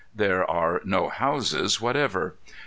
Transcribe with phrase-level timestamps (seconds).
[0.15, 2.33] There are no houses whatever.